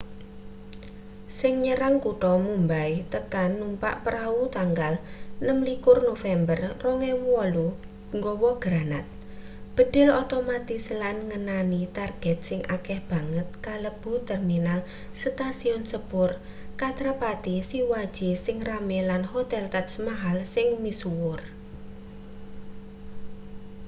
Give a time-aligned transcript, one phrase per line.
[1.37, 4.93] sing nyerang kutha mumbai tekan numpak prau tanggal
[5.37, 9.05] 26 november 2008 gawa granat
[9.75, 14.79] bedhil otomatis lan ngenani target sing akeh banget kalebu terminal
[15.21, 16.29] stasiun sepur
[16.79, 21.39] chhatrapati shivaji sing rame lan hotel taj maahal sing misuwur